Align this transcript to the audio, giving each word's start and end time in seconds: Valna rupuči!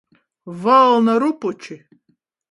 Valna 0.61 1.13
rupuči! 1.23 1.75